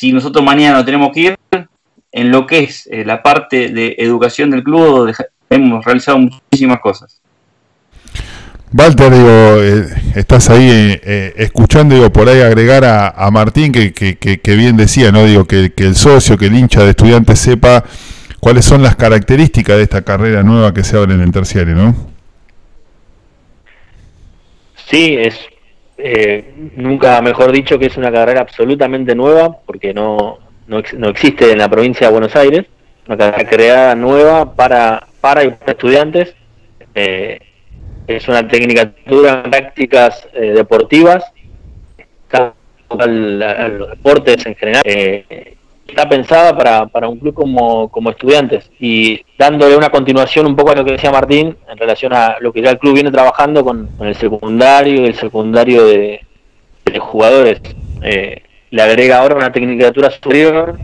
[0.00, 1.38] si nosotros mañana no tenemos que ir,
[2.10, 5.14] en lo que es eh, la parte de educación del club,
[5.50, 7.20] hemos realizado muchísimas cosas.
[8.72, 14.56] Walter, digo, eh, estás ahí eh, escuchando, digo, por ahí agregar a, Martín, que, que,
[14.56, 15.26] bien decía, ¿no?
[15.26, 17.84] Digo, que, el socio, que el hincha de estudiantes sepa
[18.40, 21.94] cuáles son las características de esta carrera nueva que se abre en el terciario, ¿no?
[24.90, 25.38] Sí, es
[26.76, 31.58] nunca mejor dicho que es una carrera absolutamente nueva, porque no, no, no, existe en
[31.58, 32.66] la provincia de Buenos Aires,
[33.06, 36.34] una carrera creada nueva para, para estudiantes.
[36.94, 37.40] Eh,
[38.06, 41.24] es una tecnicatura en prácticas eh, deportivas,
[42.24, 42.54] está
[42.88, 44.82] los deportes en general.
[44.84, 45.56] Eh,
[45.90, 50.72] está pensada para, para un club como, como estudiantes y dándole una continuación un poco
[50.72, 53.64] a lo que decía Martín en relación a lo que ya el club viene trabajando
[53.64, 56.20] con, el secundario y el secundario de,
[56.98, 57.60] jugadores.
[58.02, 60.78] Eh, le agrega ahora una tecnicatura superior,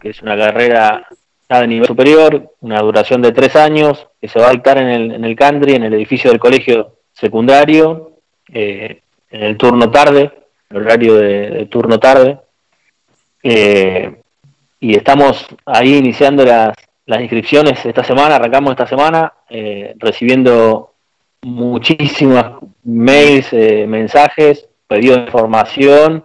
[0.00, 1.06] que es una carrera
[1.48, 5.12] de nivel superior, una duración de tres años, que se va a dictar en el,
[5.12, 8.12] en el country, en el edificio del colegio secundario,
[8.52, 9.00] eh,
[9.30, 10.32] en el turno tarde,
[10.70, 12.38] el horario de, turno tarde.
[13.42, 14.20] Eh,
[14.80, 20.92] y estamos ahí iniciando las, las inscripciones esta semana, arrancamos esta semana, eh, recibiendo
[21.42, 26.24] muchísimas mails, mensajes, pedidos de información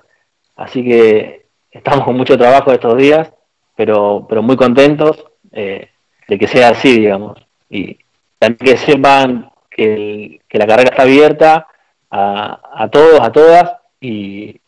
[0.61, 3.33] Así que estamos con mucho trabajo estos días,
[3.75, 5.89] pero, pero muy contentos eh,
[6.27, 7.43] de que sea así, digamos.
[7.67, 7.97] Y
[8.37, 11.67] también que sepan que, la carrera está abierta
[12.11, 14.59] a, todos, a todas, y,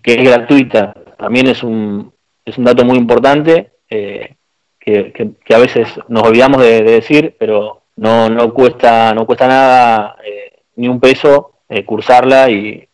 [0.00, 0.94] que es gratuita.
[1.18, 2.12] También es un,
[2.44, 4.34] es un dato muy importante eh,
[4.78, 10.60] que, a veces nos olvidamos de, decir, pero no, no cuesta no cuesta nada eh,
[10.76, 11.52] ni un peso
[11.84, 12.86] cursarla y,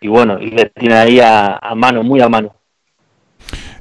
[0.00, 2.54] y bueno, y le tiene ahí a, mano, muy a mano.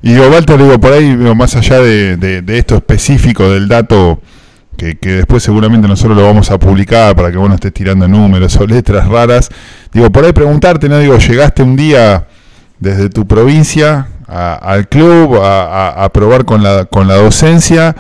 [0.02, 4.20] Y Walter, digo, por ahí, más allá de, esto específico del dato,
[4.78, 8.56] que, después seguramente nosotros lo vamos a publicar para que vos no estés tirando números
[8.58, 9.50] o letras raras,
[9.92, 11.00] digo, por ahí preguntarte, ¿no?
[11.00, 12.28] Digo, llegaste un día
[12.80, 17.96] desde tu provincia al club a, a, probar con la, con la docencia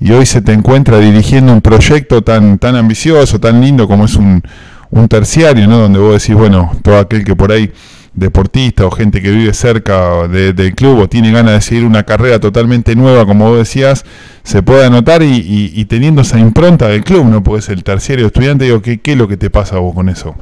[0.00, 4.14] y hoy se te encuentra dirigiendo un proyecto tan, tan ambicioso, tan lindo como es
[4.14, 4.42] un,
[4.90, 5.78] un terciario, ¿no?
[5.78, 7.72] Donde vos decís, bueno, todo aquel que por ahí,
[8.14, 12.38] deportista o gente que vive cerca del club o tiene ganas de seguir una carrera
[12.38, 14.04] totalmente nueva, como vos decías,
[14.42, 17.42] se puede anotar y, teniendo esa impronta del club, ¿no?
[17.42, 20.08] Porque es el terciario estudiante, digo, ¿qué, ¿qué es lo que te pasa vos con
[20.08, 20.34] eso?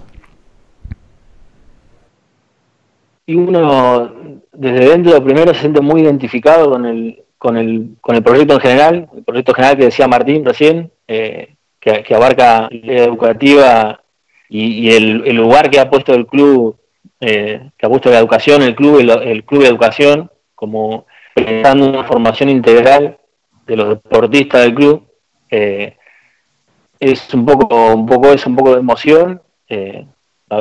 [3.26, 4.10] Y uno,
[4.53, 8.60] desde dentro, primero se siente muy identificado con el, con el, con el proyecto en
[8.60, 14.00] general, el proyecto general que decía Martín recién, eh, que, que, abarca la educativa
[14.48, 16.76] y, el, lugar que ha puesto el club,
[17.20, 22.04] eh, que ha puesto la educación, el club, el, club de educación, como pensando una
[22.04, 23.19] formación integral
[23.66, 25.06] de los deportistas del club,
[25.50, 25.97] eh,
[26.98, 29.42] es un poco, un poco es un poco de emoción.
[29.69, 30.06] Eh,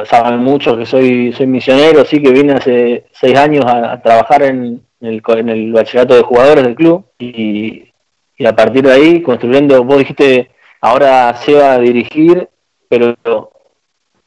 [0.05, 4.83] saben mucho que soy, soy misionero, sí que vine hace seis años a, trabajar en
[5.01, 7.91] el, en el bachillerato de jugadores del club y,
[8.37, 12.49] y a partir de ahí construyendo, vos dijiste, ahora se va a dirigir,
[12.87, 13.15] pero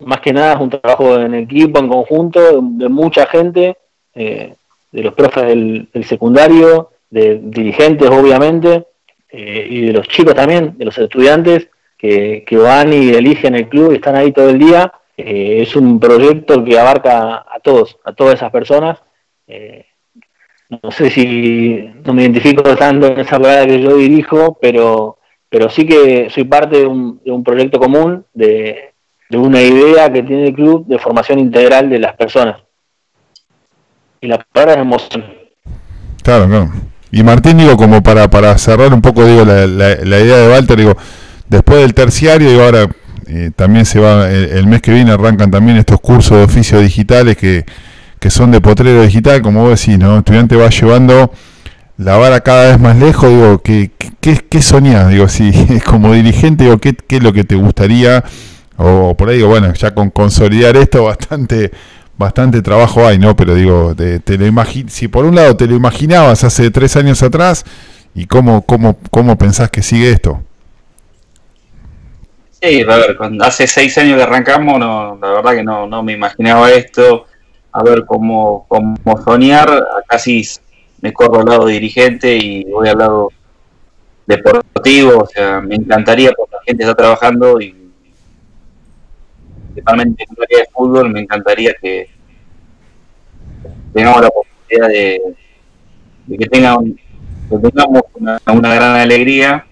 [0.04, 3.76] más que nada es un trabajo en equipo, en conjunto, de, mucha gente,
[4.14, 4.54] eh,
[4.90, 8.86] de los profes del, secundario, de dirigentes obviamente,
[9.30, 13.92] eh, y de los chicos también, de los estudiantes que, van y eligen el club
[13.92, 14.92] y están ahí todo el día.
[15.16, 18.98] Eh, es un proyecto que abarca a todos, a todas esas personas.
[20.68, 25.68] no sé si no me identifico tanto en esa palabra que yo dirijo, pero, pero
[25.68, 28.91] sí que soy parte de un, de un proyecto común de,
[29.32, 32.56] de una idea que tiene el club de formación integral de las personas.
[34.20, 35.24] Y la palabra es emoción.
[36.22, 36.70] Claro, claro.
[37.10, 40.76] Y Martín, digo, como para, para cerrar un poco, digo, la, la, idea de Walter,
[40.76, 40.96] digo,
[41.48, 42.88] después del terciario, digo, ahora
[43.26, 47.38] eh, también se va, el, mes que viene arrancan también estos cursos de oficios digitales
[47.38, 47.64] que,
[48.20, 50.12] que son de potrero digital, como vos decís, ¿no?
[50.12, 51.32] El estudiante va llevando
[51.96, 55.08] la vara cada vez más lejos, digo, ¿qué, qué, qué soñás?
[55.08, 55.52] Digo, si
[55.86, 58.24] como dirigente, digo, ¿qué, ¿qué es lo que te gustaría
[58.82, 61.70] o por ahí digo, bueno, ya con consolidar esto bastante
[62.16, 63.34] bastante trabajo hay, ¿no?
[63.34, 67.64] Pero digo, te, lo si por un lado te lo imaginabas hace tres años atrás,
[68.14, 70.40] ¿y cómo, cómo, cómo pensás que sigue esto?
[72.50, 76.02] Sí, a ver, cuando hace seis años que arrancamos, no, la verdad que no, no
[76.02, 77.26] me imaginaba esto.
[77.72, 80.46] A ver, cómo, cómo soñar, casi
[81.00, 83.30] me corro al lado dirigente y voy al lado
[84.26, 87.81] deportivo, o sea, me encantaría porque la gente está trabajando y
[89.72, 92.08] principalmente en el área de fútbol, me encantaría que
[93.92, 95.22] tengamos la posibilidad de,
[96.38, 96.96] que, tengan,
[97.48, 99.66] tengamos una, gran alegría.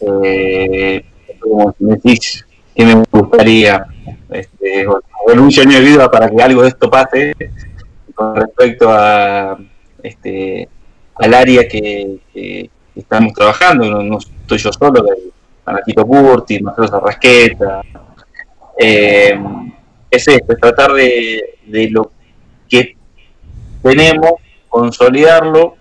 [0.00, 1.04] Eh,
[1.40, 3.86] como me decís que me gustaría,
[4.30, 7.34] este, un sueño de vida para que algo de esto pase
[8.14, 9.58] con respecto a
[10.02, 10.68] este
[11.16, 12.18] al área que,
[12.94, 15.04] estamos trabajando, no, estoy yo solo,
[15.64, 17.82] Anatito Curti, Marcelo Sarrasqueta,
[18.78, 19.38] eh,
[20.10, 22.10] es esto, es tratar de, de lo
[22.68, 22.96] que
[23.82, 24.32] tenemos,
[24.68, 25.76] consolidarlo.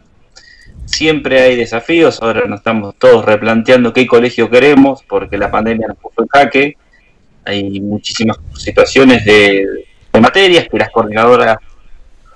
[0.85, 5.97] Siempre hay desafíos, ahora nos estamos todos replanteando qué colegio queremos, porque la pandemia nos
[5.97, 6.77] puso en jaque.
[7.45, 9.85] Hay muchísimas situaciones de,
[10.19, 11.57] materias que las coordinadoras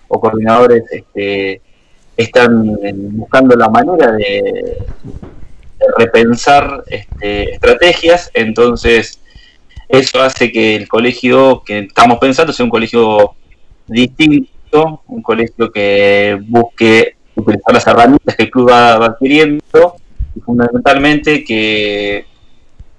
[0.07, 1.61] o coordinadores este,
[2.15, 2.75] están
[3.11, 4.77] buscando la manera de,
[5.97, 8.31] repensar este, estrategias.
[8.33, 9.21] Entonces,
[9.89, 13.31] eso hace que el colegio que estamos pensando sea un colegio
[13.87, 19.95] distinto, un colegio que busque utilizar las herramientas que el club va, adquiriendo
[20.35, 22.25] y fundamentalmente que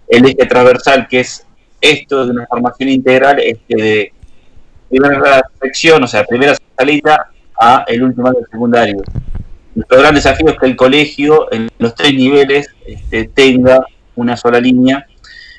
[0.09, 1.47] el eje transversal que es
[1.81, 4.13] esto de una formación integral es que de
[4.89, 7.31] primera sección, o sea, primera salita
[7.61, 9.03] a el último año secundario.
[9.75, 13.85] Nuestro gran desafío es que el colegio en los tres niveles este, tenga
[14.17, 15.07] una sola línea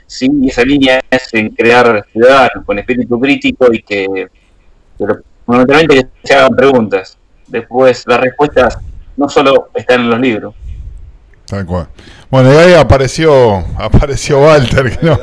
[0.09, 0.29] ¿sí?
[0.41, 4.27] y esa línea es en crear ciudadanos con espíritu crítico y que,
[5.45, 7.17] fundamentalmente que se hagan preguntas.
[7.47, 8.77] Después las respuestas
[9.15, 10.55] no solo están en los libros.
[11.45, 11.87] Tal cual.
[12.29, 15.19] Bueno, y ahí apareció, apareció Walter, que no,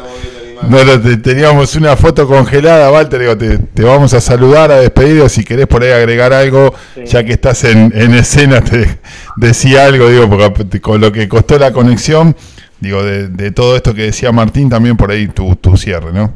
[1.23, 5.83] teníamos una foto congelada, Walter, digo, te, vamos a saludar, a despedir, si querés por
[5.83, 6.73] ahí agregar algo,
[7.05, 8.99] ya que estás en, en escena, te
[9.37, 12.35] decía algo, digo, porque con lo que costó la conexión,
[12.81, 16.35] digo, de, todo esto que decía Martín, también por ahí tu, tu cierre, ¿no?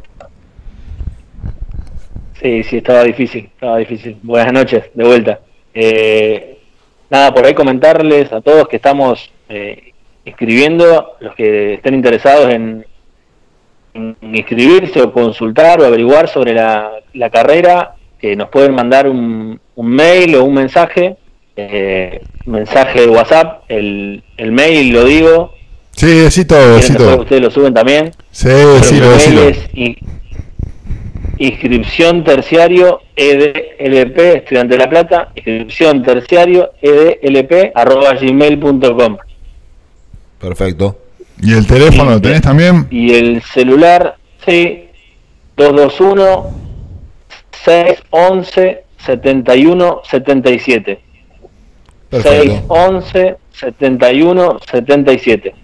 [2.40, 4.16] Sí, sí, estaba difícil, estaba difícil.
[4.22, 5.40] Buenas noches, de vuelta.
[5.74, 6.58] Eh,
[7.10, 9.92] nada, por ahí comentarles a todos que estamos eh,
[10.24, 12.86] escribiendo, los que estén interesados en,
[14.22, 20.36] inscribirse o consultar o averiguar sobre la, carrera, que nos pueden mandar un, un mail
[20.36, 21.16] o un mensaje,
[21.56, 25.54] eh, mensaje de WhatsApp, el, el mail lo digo,
[26.00, 27.20] Sí, sí todo, sí todo.
[27.20, 28.10] Ustedes lo suben también.
[28.30, 28.48] Sí,
[28.80, 29.68] sí, lo es
[31.36, 39.18] inscripción terciario EDLP, estudiante de La Plata, inscripción terciario EDLP arroba gmail.com.
[40.38, 40.98] Perfecto.
[41.42, 42.86] ¿Y el teléfono lo tenés también?
[42.90, 44.16] Y el celular,
[44.46, 44.88] sí,
[45.58, 46.50] 221
[47.62, 51.00] 611 71 77.
[52.08, 52.40] Perfecto.
[52.42, 55.54] 611 71 77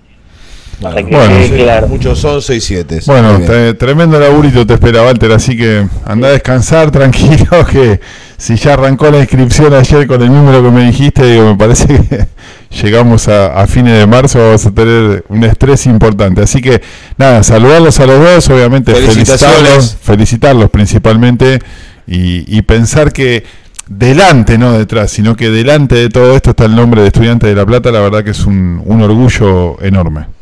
[0.81, 3.01] bueno, Muchos son 6 7.
[3.07, 3.41] Bueno,
[3.79, 8.01] tremendo laburito te espera, Walter, así que anda a descansar tranquilo que
[8.37, 11.87] si ya arrancó la inscripción ayer con el número que me dijiste, digo, me parece
[11.87, 12.27] que
[12.83, 16.43] llegamos a, fines de marzo, vamos a tener un estrés importante.
[16.43, 16.83] Así que
[17.17, 21.59] nada, saludarlos a los dos, obviamente felicitarlos, felicitarlos principalmente
[22.07, 23.45] y, y pensar que
[23.89, 27.55] delante, no detrás, sino que delante de todo esto está el nombre de Estudiante de
[27.55, 30.36] La Plata, la verdad que es un, un orgullo enorme.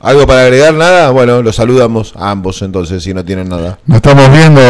[0.00, 0.74] ¿Algo para agregar?
[0.74, 1.10] ¿Nada?
[1.10, 3.78] Bueno, los saludamos a ambos entonces, si no tienen nada.
[3.86, 4.60] Nos estamos viendo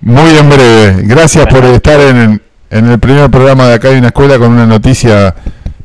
[0.00, 0.96] muy en breve.
[1.04, 2.40] Gracias por estar en,
[2.70, 5.34] el primer programa de Acá hay una escuela con una noticia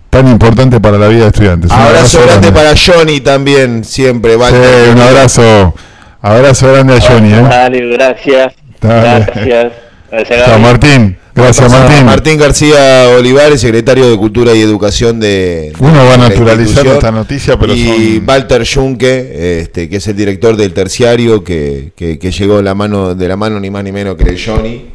[0.09, 1.71] tan importante para la vida de estudiantes.
[1.71, 4.33] abrazo, grande, para Johnny también, siempre.
[4.33, 5.73] Sí, un abrazo.
[6.21, 7.33] Abrazo grande a Johnny.
[7.33, 7.41] ¿eh?
[7.41, 8.53] Dale, gracias.
[8.81, 9.71] Gracias.
[10.11, 11.18] gracias Martín.
[11.35, 12.05] Gracias, Martín.
[12.05, 15.73] Martín García Olivares, secretario de Cultura y Educación de.
[15.79, 17.73] Uno va naturalizando esta noticia, pero.
[17.73, 23.15] Y Walter Junque, este, que es el director del terciario, que, llegó de la, mano,
[23.15, 24.85] de la mano ni más ni menos que de Johnny,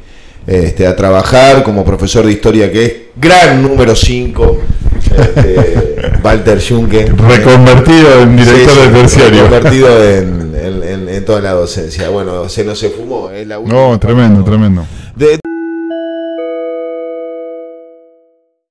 [0.47, 4.59] este, a trabajar como profesor de historia, que es gran número 5.
[5.17, 7.05] Este, Walter Junque.
[7.05, 9.49] Reconvertido en director del terciario.
[9.49, 12.11] Reconvertido en, toda la docencia.
[12.11, 13.31] Bueno, se nos se fumó.
[13.67, 14.85] no, tremendo, tremendo.